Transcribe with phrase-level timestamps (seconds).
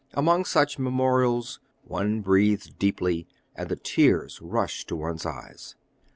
[0.15, 5.75] Among such memorials one breathes deeply, and the tears rush to one's eyes."